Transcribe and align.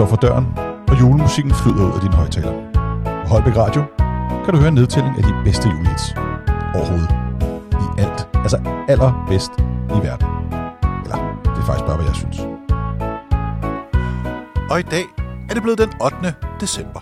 står 0.00 0.06
for 0.06 0.16
døren, 0.16 0.46
og 0.88 1.00
julemusikken 1.00 1.54
flyder 1.54 1.84
ud 1.86 1.92
af 1.92 2.00
din 2.00 2.12
højtaler. 2.12 2.52
På 3.22 3.28
Holbæk 3.28 3.56
Radio 3.56 3.82
kan 4.44 4.54
du 4.54 4.58
høre 4.58 4.68
en 4.68 4.74
nedtælling 4.74 5.16
af 5.16 5.22
de 5.22 5.34
bedste 5.44 5.68
julehits 5.68 6.14
overhovedet. 6.74 7.10
I 7.72 8.00
alt. 8.00 8.28
Altså 8.34 8.58
allerbedst 8.88 9.50
i 9.96 9.98
verden. 10.06 10.26
Eller, 11.04 11.18
det 11.44 11.60
er 11.62 11.66
faktisk 11.66 11.86
bare, 11.86 11.96
hvad 11.96 12.06
jeg 12.06 12.16
synes. 12.16 12.38
Og 14.70 14.80
i 14.80 14.82
dag 14.82 15.04
er 15.48 15.54
det 15.54 15.62
blevet 15.62 15.78
den 15.78 15.90
8. 16.02 16.34
december. 16.60 17.00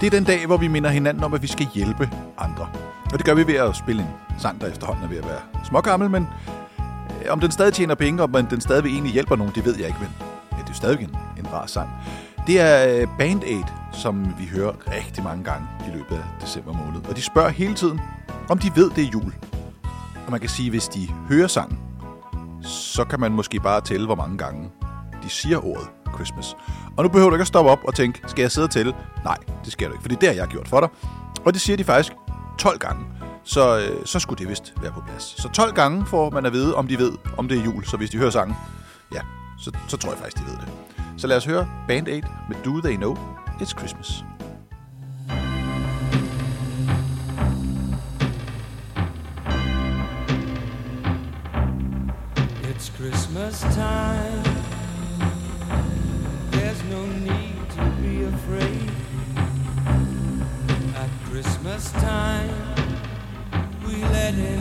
Det 0.00 0.06
er 0.06 0.10
den 0.10 0.24
dag, 0.24 0.46
hvor 0.46 0.56
vi 0.56 0.68
minder 0.68 0.90
hinanden 0.90 1.24
om, 1.24 1.34
at 1.34 1.42
vi 1.42 1.46
skal 1.46 1.66
hjælpe 1.74 2.10
andre. 2.38 2.66
Og 3.12 3.18
det 3.18 3.24
gør 3.24 3.34
vi 3.34 3.46
ved 3.46 3.54
at 3.54 3.76
spille 3.76 4.02
en 4.02 4.08
sang, 4.38 4.60
der 4.60 4.66
efterhånden 4.66 5.04
er 5.04 5.08
ved 5.08 5.18
at 5.18 5.24
være 5.24 5.64
smågammel, 5.64 6.10
men 6.10 6.28
øh, 6.78 7.32
om 7.32 7.40
den 7.40 7.50
stadig 7.50 7.72
tjener 7.74 7.94
penge, 7.94 8.22
og 8.22 8.30
om 8.34 8.46
den 8.46 8.60
stadig 8.60 8.86
egentlig 8.86 9.12
hjælper 9.12 9.36
nogen, 9.36 9.52
det 9.54 9.64
ved 9.64 9.76
jeg 9.76 9.86
ikke, 9.86 10.00
men 10.00 10.10
ja, 10.52 10.58
det 10.62 10.70
er 10.70 10.74
stadig 10.74 11.00
en, 11.00 11.16
en 11.38 11.52
rar 11.52 11.66
sang. 11.66 11.90
Det 12.46 12.60
er 12.60 13.00
øh, 13.00 13.08
Band 13.18 13.44
Aid, 13.44 13.64
som 13.92 14.34
vi 14.38 14.46
hører 14.46 14.72
rigtig 14.90 15.24
mange 15.24 15.44
gange 15.44 15.66
i 15.88 15.90
løbet 15.96 16.16
af 16.16 16.24
december 16.40 16.72
måned. 16.72 17.00
Og 17.08 17.16
de 17.16 17.22
spørger 17.22 17.48
hele 17.48 17.74
tiden, 17.74 18.00
om 18.48 18.58
de 18.58 18.70
ved, 18.74 18.90
det 18.90 19.04
er 19.04 19.08
jul. 19.08 19.34
Og 20.26 20.30
man 20.30 20.40
kan 20.40 20.48
sige, 20.48 20.70
hvis 20.70 20.88
de 20.88 21.08
hører 21.28 21.46
sangen, 21.46 21.78
så 22.62 23.04
kan 23.04 23.20
man 23.20 23.32
måske 23.32 23.60
bare 23.60 23.80
tælle, 23.80 24.06
hvor 24.06 24.14
mange 24.14 24.38
gange 24.38 24.70
de 25.22 25.28
siger 25.28 25.66
ordet 25.66 25.88
Christmas. 26.14 26.56
Og 26.96 27.04
nu 27.04 27.10
behøver 27.10 27.30
du 27.30 27.36
ikke 27.36 27.42
at 27.42 27.48
stoppe 27.48 27.70
op 27.70 27.84
og 27.84 27.94
tænke, 27.94 28.20
skal 28.26 28.42
jeg 28.42 28.52
sidde 28.52 28.64
og 28.64 28.70
tælle? 28.70 28.94
Nej, 29.24 29.36
det 29.64 29.72
skal 29.72 29.88
du 29.88 29.92
ikke, 29.92 30.02
for 30.02 30.08
det 30.08 30.16
er 30.16 30.20
det, 30.20 30.36
jeg 30.36 30.44
har 30.44 30.50
gjort 30.50 30.68
for 30.68 30.80
dig. 30.80 30.88
Og 31.44 31.52
det 31.52 31.60
siger 31.60 31.76
de 31.76 31.84
faktisk 31.84 32.12
12 32.58 32.78
gange. 32.78 33.04
Så, 33.44 33.78
øh, 33.78 34.06
så 34.06 34.18
skulle 34.18 34.38
det 34.38 34.48
vist 34.48 34.74
være 34.82 34.92
på 34.92 35.00
plads. 35.08 35.42
Så 35.42 35.48
12 35.48 35.74
gange 35.74 36.06
får 36.06 36.30
man 36.30 36.46
at 36.46 36.52
vide, 36.52 36.74
om 36.74 36.88
de 36.88 36.98
ved, 36.98 37.12
om 37.36 37.48
det 37.48 37.58
er 37.58 37.64
jul. 37.64 37.84
Så 37.84 37.96
hvis 37.96 38.10
de 38.10 38.18
hører 38.18 38.30
sangen, 38.30 38.56
ja, 39.14 39.20
så, 39.58 39.72
så 39.88 39.96
tror 39.96 40.10
jeg 40.10 40.18
faktisk, 40.18 40.36
de 40.36 40.50
ved 40.50 40.58
det. 40.58 40.68
Så 41.18 41.26
lad 41.26 41.36
os 41.36 41.44
høre 41.44 41.68
Band 41.88 42.08
Aid 42.08 42.22
med 42.48 42.56
Do 42.64 42.80
They 42.80 42.96
Know 42.96 43.18
It's 43.60 43.78
Christmas. 43.78 44.24
It's 52.62 52.88
Christmas 52.96 53.60
time. 53.60 54.44
There's 56.52 56.82
no 56.84 57.02
need 57.06 57.58
to 57.76 57.84
be 58.02 58.24
afraid. 58.34 58.90
At 60.96 61.10
Christmas 61.30 61.90
time, 61.92 62.54
we 63.86 63.94
let 64.12 64.34
light. 64.34 64.57